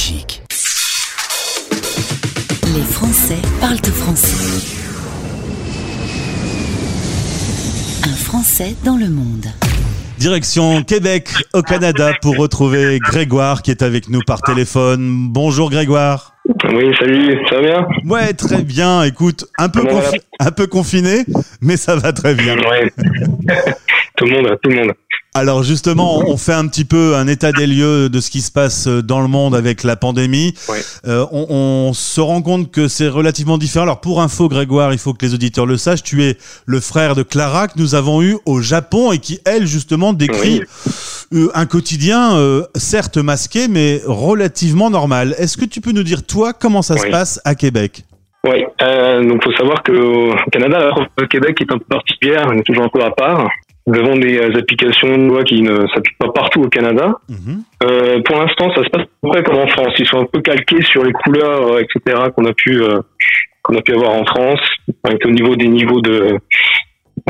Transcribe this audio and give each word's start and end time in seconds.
Chic. 0.00 0.40
Les 2.66 2.84
Français 2.84 3.38
parlent 3.60 3.74
au 3.84 3.90
français. 3.90 4.36
Un 8.04 8.14
Français 8.14 8.76
dans 8.84 8.96
le 8.96 9.08
monde. 9.08 9.46
Direction 10.18 10.84
Québec 10.84 11.30
au 11.52 11.62
Canada 11.62 12.12
pour 12.22 12.36
retrouver 12.36 13.00
Grégoire 13.00 13.62
qui 13.62 13.72
est 13.72 13.82
avec 13.82 14.08
nous 14.08 14.20
par 14.24 14.40
téléphone. 14.42 15.30
Bonjour 15.30 15.68
Grégoire. 15.68 16.34
Oui, 16.72 16.94
salut, 17.00 17.36
ça 17.48 17.56
va 17.56 17.60
bien? 17.62 17.86
Ouais, 18.04 18.32
très 18.34 18.62
bien. 18.62 19.02
Écoute, 19.02 19.46
un 19.58 19.68
peu, 19.68 19.80
Comment 19.80 20.00
va? 20.00 20.10
confi- 20.12 20.20
un 20.38 20.50
peu 20.52 20.66
confiné, 20.68 21.24
mais 21.60 21.76
ça 21.76 21.96
va 21.96 22.12
très 22.12 22.34
bien. 22.34 22.56
Ouais. 22.56 22.92
tout 24.16 24.26
le 24.26 24.30
monde, 24.30 24.56
tout 24.62 24.70
le 24.70 24.76
monde. 24.76 24.92
Alors 25.38 25.62
justement, 25.62 26.18
on 26.26 26.36
fait 26.36 26.52
un 26.52 26.66
petit 26.66 26.84
peu 26.84 27.14
un 27.14 27.28
état 27.28 27.52
des 27.52 27.68
lieux 27.68 28.08
de 28.08 28.18
ce 28.18 28.28
qui 28.28 28.40
se 28.40 28.50
passe 28.50 28.88
dans 28.88 29.20
le 29.20 29.28
monde 29.28 29.54
avec 29.54 29.84
la 29.84 29.94
pandémie. 29.94 30.52
Euh, 31.06 31.24
on, 31.30 31.46
on 31.48 31.92
se 31.92 32.20
rend 32.20 32.42
compte 32.42 32.72
que 32.72 32.88
c'est 32.88 33.06
relativement 33.06 33.56
différent. 33.56 33.84
Alors 33.84 34.00
pour 34.00 34.20
info, 34.20 34.48
Grégoire, 34.48 34.92
il 34.92 34.98
faut 34.98 35.14
que 35.14 35.24
les 35.24 35.34
auditeurs 35.34 35.64
le 35.64 35.76
sachent, 35.76 36.02
tu 36.02 36.24
es 36.24 36.36
le 36.66 36.80
frère 36.80 37.14
de 37.14 37.22
Clara 37.22 37.68
que 37.68 37.78
nous 37.78 37.94
avons 37.94 38.20
eu 38.20 38.36
au 38.46 38.60
Japon 38.60 39.12
et 39.12 39.18
qui, 39.18 39.38
elle, 39.44 39.64
justement, 39.64 40.12
décrit 40.12 40.60
euh, 41.32 41.48
un 41.54 41.66
quotidien, 41.66 42.36
euh, 42.36 42.64
certes 42.74 43.18
masqué, 43.18 43.68
mais 43.68 44.02
relativement 44.06 44.90
normal. 44.90 45.36
Est-ce 45.38 45.56
que 45.56 45.66
tu 45.66 45.80
peux 45.80 45.92
nous 45.92 46.02
dire, 46.02 46.26
toi, 46.26 46.52
comment 46.52 46.82
ça 46.82 46.96
se 46.96 47.06
passe 47.06 47.40
à 47.44 47.54
Québec? 47.54 48.02
Oui, 48.44 48.64
euh, 48.82 49.24
donc 49.24 49.44
faut 49.44 49.52
savoir 49.52 49.84
qu'au 49.84 50.34
Canada, 50.50 50.78
la 50.80 50.90
province 50.90 51.08
de 51.16 51.24
Québec 51.26 51.60
est 51.60 51.72
un 51.72 51.78
peu 51.78 51.84
particulière, 51.84 52.48
elle 52.50 52.58
est 52.58 52.62
toujours 52.62 52.84
un 52.84 52.88
peu 52.88 53.04
à 53.04 53.10
part. 53.10 53.48
Nous 53.88 53.98
avons 53.98 54.16
des 54.16 54.38
euh, 54.38 54.58
applications 54.58 55.16
de 55.16 55.24
loi 55.24 55.44
qui 55.44 55.62
ne 55.62 55.86
s'appliquent 55.88 56.18
pas 56.18 56.30
partout 56.30 56.60
au 56.60 56.68
Canada. 56.68 57.14
Mhm. 57.30 57.62
Euh, 57.84 58.20
pour 58.22 58.36
l'instant, 58.36 58.70
ça 58.74 58.84
se 58.84 58.90
passe 58.90 59.02
à 59.02 59.06
peu 59.22 59.28
près 59.30 59.42
comme 59.42 59.56
en 59.56 59.66
France. 59.66 59.94
Ils 59.98 60.06
sont 60.06 60.20
un 60.20 60.26
peu 60.26 60.42
calqués 60.42 60.82
sur 60.82 61.02
les 61.04 61.12
couleurs, 61.12 61.72
euh, 61.72 61.80
etc., 61.80 62.28
qu'on 62.36 62.44
a 62.44 62.52
pu 62.52 62.82
euh, 62.82 63.00
qu'on 63.62 63.76
a 63.76 63.80
pu 63.80 63.94
avoir 63.94 64.12
en 64.12 64.26
France, 64.26 64.60
avec 65.04 65.24
au 65.24 65.30
niveau 65.30 65.56
des 65.56 65.68
niveaux 65.68 66.02
de 66.02 66.38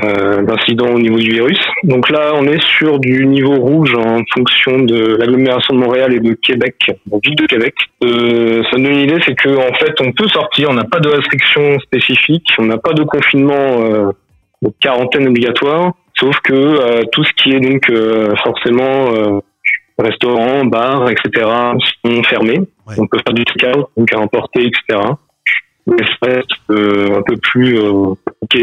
euh, 0.04 0.42
d'incidents 0.42 0.94
au 0.94 0.98
niveau 0.98 1.16
du 1.16 1.30
virus. 1.30 1.58
Donc 1.84 2.10
là, 2.10 2.32
on 2.34 2.44
est 2.44 2.62
sur 2.62 2.98
du 2.98 3.24
niveau 3.26 3.54
rouge 3.54 3.94
en 3.94 4.20
fonction 4.34 4.80
de 4.80 5.16
l'agglomération 5.16 5.74
de 5.74 5.80
Montréal 5.80 6.12
et 6.12 6.20
de 6.20 6.34
Québec, 6.34 6.74
la 6.88 7.18
ville 7.24 7.36
de 7.36 7.46
Québec. 7.46 7.74
Euh, 8.04 8.62
ça 8.64 8.76
donne 8.76 8.86
une 8.86 9.10
idée, 9.10 9.18
c'est 9.24 9.34
que 9.34 9.48
en 9.48 9.74
fait, 9.74 9.94
on 10.00 10.12
peut 10.12 10.28
sortir, 10.28 10.70
on 10.70 10.74
n'a 10.74 10.84
pas 10.84 11.00
de 11.00 11.08
restrictions 11.08 11.78
spécifiques, 11.80 12.48
on 12.58 12.64
n'a 12.64 12.78
pas 12.78 12.92
de 12.92 13.02
confinement 13.02 13.54
euh, 13.54 14.12
de 14.62 14.70
quarantaine 14.80 15.28
obligatoire, 15.28 15.92
sauf 16.18 16.36
que 16.40 16.52
euh, 16.52 17.02
tout 17.12 17.24
ce 17.24 17.32
qui 17.34 17.52
est 17.52 17.60
donc 17.60 17.88
euh, 17.90 18.34
forcément 18.42 19.12
euh, 19.12 19.40
restaurants, 19.98 20.64
bars, 20.64 21.10
etc. 21.10 21.46
sont 22.04 22.22
fermés. 22.24 22.60
Ouais. 22.86 22.94
On 22.98 23.06
peut 23.06 23.18
faire 23.24 23.34
du 23.34 23.44
take-out, 23.44 23.86
donc 23.96 24.12
à 24.12 24.18
emporter, 24.18 24.66
etc. 24.66 25.00
Mais 25.86 25.96
ça 26.20 26.28
reste 26.30 26.50
un 26.70 27.22
peu 27.22 27.36
plus 27.36 27.78
ok. 27.78 28.56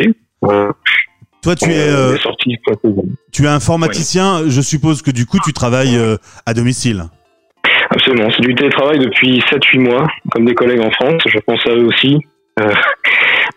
Euh, 0.44 0.72
Toi, 1.42 1.56
tu 1.56 1.72
es, 1.72 1.90
euh, 1.90 2.16
tu 3.32 3.44
es 3.44 3.48
informaticien. 3.48 4.44
Je 4.48 4.62
suppose 4.62 5.02
que 5.02 5.12
du 5.12 5.26
coup, 5.26 5.38
tu 5.44 5.54
travailles 5.54 5.98
euh, 5.98 6.18
à 6.46 6.54
domicile. 6.54 7.04
Absolument. 7.90 8.30
C'est 8.36 8.46
du 8.46 8.56
télétravail 8.56 9.00
depuis 9.00 9.40
7-8 9.40 9.80
mois, 9.80 10.08
comme 10.32 10.46
des 10.46 10.56
collègues 10.56 10.82
en 10.82 10.92
France. 10.92 11.22
Je 11.28 11.40
pense 11.40 11.66
à 11.66 11.70
eux 11.70 11.86
aussi. 11.86 12.20
Euh, 12.60 12.72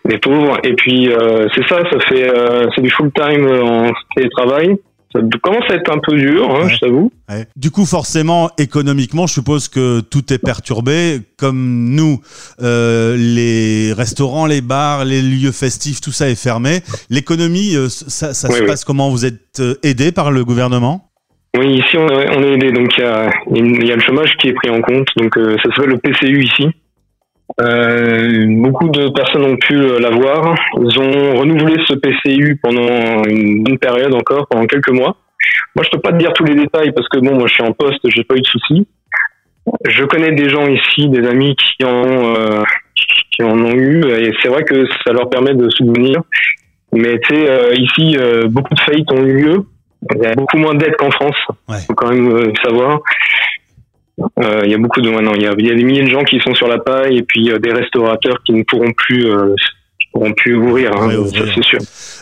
les 0.09 0.17
pauvres. 0.17 0.57
Et 0.63 0.73
puis, 0.73 1.09
euh, 1.09 1.47
c'est 1.55 1.65
ça, 1.67 1.77
ça 1.91 1.99
fait, 2.07 2.29
euh, 2.29 2.67
c'est 2.75 2.81
du 2.81 2.89
full-time 2.91 3.47
en 3.61 3.91
télétravail. 4.15 4.75
Ça 5.11 5.21
commence 5.41 5.63
à 5.71 5.73
être 5.73 5.91
un 5.91 5.97
peu 5.97 6.15
dur, 6.15 6.47
hein, 6.53 6.65
Ouais. 6.65 6.69
je 6.71 6.79
t'avoue. 6.81 7.11
Ouais. 7.29 7.47
Du 7.55 7.71
coup, 7.71 7.85
forcément, 7.87 8.51
économiquement, 8.59 9.25
je 9.25 9.33
suppose 9.33 9.67
que 9.67 10.01
tout 10.01 10.31
est 10.31 10.37
perturbé. 10.37 11.21
Comme 11.35 11.89
nous, 11.95 12.19
euh, 12.61 13.15
les 13.17 13.91
restaurants, 13.93 14.45
les 14.45 14.61
bars, 14.61 15.05
les 15.05 15.23
lieux 15.23 15.51
festifs, 15.51 15.99
tout 15.99 16.11
ça 16.11 16.29
est 16.29 16.35
fermé. 16.35 16.81
L'économie, 17.09 17.75
euh, 17.75 17.87
ça, 17.89 18.35
ça 18.35 18.49
Oui, 18.49 18.55
se 18.57 18.61
oui. 18.61 18.67
passe 18.67 18.85
comment? 18.85 19.09
Vous 19.09 19.25
êtes 19.25 19.59
euh, 19.61 19.73
aidé 19.81 20.11
par 20.11 20.29
le 20.31 20.45
gouvernement? 20.45 21.09
Oui, 21.57 21.79
ici 21.79 21.97
on 21.97 22.07
est, 22.09 22.37
on 22.37 22.43
est 22.43 22.53
aidé, 22.53 22.71
donc 22.71 22.95
il 22.95 23.01
y 23.03 23.07
a, 23.07 23.31
y 23.87 23.91
a 23.91 23.95
le 23.95 24.01
chômage 24.01 24.37
qui 24.39 24.49
est 24.49 24.53
pris 24.53 24.69
en 24.69 24.81
compte, 24.81 25.07
donc 25.17 25.35
euh, 25.35 25.55
ça 25.63 25.71
s'appelle 25.75 25.89
le 25.89 25.97
PCU 25.97 26.43
ici. 26.43 26.67
Euh, 27.61 28.45
beaucoup 28.61 28.89
de 28.89 29.09
personnes 29.09 29.43
ont 29.43 29.57
pu 29.57 29.75
euh, 29.75 29.99
l'avoir. 29.99 30.55
Ils 30.79 30.99
ont 30.99 31.37
renouvelé 31.37 31.75
ce 31.87 31.93
PCU 31.93 32.59
pendant 32.61 33.23
une 33.25 33.63
bonne 33.63 33.77
période 33.77 34.13
encore, 34.13 34.47
pendant 34.47 34.65
quelques 34.65 34.91
mois. 34.91 35.17
Moi, 35.75 35.83
je 35.83 35.89
peux 35.91 35.99
pas 35.99 36.11
te 36.11 36.17
dire 36.17 36.33
tous 36.33 36.45
les 36.45 36.55
détails 36.55 36.91
parce 36.91 37.07
que 37.09 37.19
bon, 37.19 37.35
moi, 37.35 37.47
je 37.47 37.53
suis 37.53 37.63
en 37.63 37.73
poste, 37.73 37.99
j'ai 38.05 38.23
pas 38.23 38.35
eu 38.35 38.41
de 38.41 38.47
soucis. 38.47 38.87
Je 39.85 40.03
connais 40.05 40.31
des 40.31 40.49
gens 40.49 40.67
ici, 40.67 41.09
des 41.09 41.27
amis 41.27 41.55
qui 41.55 41.85
en 41.85 41.91
ont, 41.91 42.35
euh, 42.35 42.63
qui 43.31 43.43
en 43.43 43.57
ont 43.59 43.71
eu, 43.71 44.03
et 44.05 44.33
c'est 44.41 44.49
vrai 44.49 44.63
que 44.63 44.85
ça 45.05 45.13
leur 45.13 45.29
permet 45.29 45.53
de 45.53 45.69
subvenir. 45.69 46.21
Mais 46.91 47.19
tu 47.19 47.35
sais, 47.35 47.49
euh, 47.49 47.73
ici, 47.75 48.17
euh, 48.17 48.47
beaucoup 48.47 48.73
de 48.73 48.79
faillites 48.79 49.11
ont 49.11 49.23
eu 49.23 49.33
lieu. 49.33 49.65
Il 50.15 50.23
y 50.23 50.25
a 50.25 50.33
beaucoup 50.33 50.57
moins 50.57 50.73
d'aides 50.73 50.95
qu'en 50.95 51.11
France. 51.11 51.35
Ouais. 51.67 51.77
Faut 51.85 51.93
quand 51.93 52.09
même 52.09 52.53
savoir. 52.63 53.01
Euh, 54.39 54.61
il 54.65 54.71
y 54.71 54.73
a 54.73 54.77
beaucoup 54.77 55.01
de 55.01 55.09
maintenant, 55.09 55.33
il 55.33 55.43
y 55.43 55.47
a, 55.47 55.53
il 55.57 55.67
y 55.67 55.71
a 55.71 55.75
des 55.75 55.83
milliers 55.83 56.03
de 56.03 56.09
gens 56.09 56.23
qui 56.23 56.39
sont 56.39 56.53
sur 56.53 56.67
la 56.67 56.79
paille 56.79 57.17
et 57.17 57.23
puis 57.23 57.51
euh, 57.51 57.59
des 57.59 57.71
restaurateurs 57.71 58.41
qui 58.45 58.53
ne 58.53 58.63
pourront 58.63 58.91
plus, 58.93 59.25
euh, 59.31 59.55
pourront 60.11 60.33
plus 60.33 60.55
ouvrir. 60.55 60.91
Hein, 60.95 61.07
Ouais, 61.07 61.27
ça 61.29 61.45
c'est 61.53 61.63
sûr. 61.63 61.79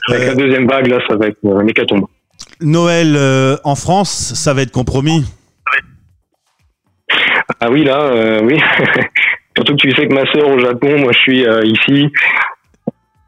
Avec 0.09 0.27
la 0.27 0.35
deuxième 0.35 0.67
vague 0.67 0.87
là, 0.87 0.99
ça 1.07 1.15
va 1.15 1.27
être 1.27 1.37
euh, 1.45 1.57
un 1.59 1.67
hécatombe. 1.67 2.05
Noël 2.61 3.15
euh, 3.15 3.57
en 3.63 3.75
France, 3.75 4.33
ça 4.35 4.53
va 4.53 4.61
être 4.61 4.71
compromis? 4.71 5.25
Ah 7.59 7.69
oui 7.71 7.83
là, 7.83 7.99
euh, 8.01 8.41
oui. 8.43 8.59
Surtout 9.55 9.75
que 9.75 9.87
tu 9.87 9.91
sais 9.91 10.07
que 10.07 10.13
ma 10.13 10.31
sœur 10.31 10.49
au 10.49 10.59
Japon, 10.59 10.99
moi 10.99 11.11
je 11.13 11.19
suis 11.19 11.45
euh, 11.47 11.63
ici. 11.63 12.09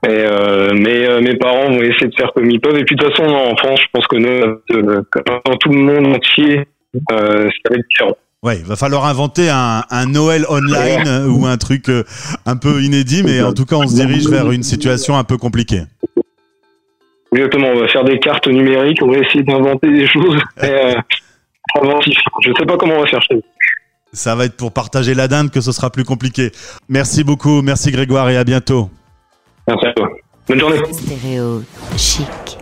Et 0.08 0.25
mais 0.74 1.22
mes 1.22 1.35
parents 1.35 1.66
vont 1.66 1.81
essayer 1.81 2.08
de 2.08 2.16
faire 2.16 2.31
comme 2.34 2.50
ils 2.50 2.62
peuvent. 2.62 2.78
Et 2.78 2.85
puis 2.85 2.96
de 2.96 3.03
toute 3.03 3.13
façon, 3.13 3.29
non, 3.29 3.52
en 3.52 3.58
France, 3.58 3.81
je 3.81 3.88
pense 3.91 4.08
que 4.08 4.16
nous, 4.16 4.62
dans 4.72 5.58
tout 5.58 5.69
le 5.69 5.78
monde 5.78 6.16
entier, 6.16 6.66
ça 7.09 7.16
va 7.18 7.75
être 7.75 7.88
différent. 7.90 8.16
Ouais, 8.42 8.58
il 8.58 8.64
va 8.66 8.78
falloir 8.78 9.06
inventer 9.06 9.50
un, 9.50 9.84
un 9.90 10.06
Noël 10.06 10.46
online 10.48 11.08
euh, 11.08 11.28
ou 11.28 11.46
un 11.46 11.58
truc 11.58 11.90
euh, 11.90 12.06
un 12.46 12.56
peu 12.56 12.82
inédit, 12.82 13.22
mais 13.22 13.42
en 13.42 13.54
tout 13.54 13.66
cas, 13.66 13.76
on 13.76 13.86
se 13.86 13.96
dirige 13.96 14.30
vers 14.30 14.50
une 14.52 14.64
situation 14.64 15.18
un 15.18 15.26
peu 15.26 15.38
compliquée. 15.38 15.84
Exactement, 17.34 17.68
on 17.68 17.80
va 17.82 17.88
faire 17.90 18.06
des 18.06 18.18
cartes 18.18 18.48
numériques, 18.48 19.02
on 19.04 19.12
va 19.12 19.18
essayer 19.18 19.44
d'inventer 19.44 19.90
des 19.92 20.08
choses 20.08 20.40
euh, 20.64 20.96
inventifs. 21.82 22.18
Je 22.46 22.52
sais 22.58 22.66
pas 22.66 22.78
comment 22.78 22.96
on 22.96 23.02
va 23.02 23.08
faire. 23.08 23.20
Ça 24.14 24.36
va 24.36 24.46
être 24.46 24.56
pour 24.56 24.72
partager 24.72 25.14
la 25.14 25.28
dinde 25.28 25.52
que 25.52 25.60
ce 25.60 25.74
sera 25.74 25.90
plus 25.90 26.06
compliqué. 26.06 26.52
Merci 26.88 27.26
beaucoup, 27.26 27.62
merci 27.62 27.92
Grégoire 27.92 28.30
et 28.30 28.38
à 28.38 28.46
bientôt. 28.46 28.90
Merci 29.68 29.86
à 29.86 29.94
toi. 29.94 30.10
Bonne 30.48 30.60
journée. 30.60 30.80
Stéréo 30.94 31.62
chic. 31.98 32.58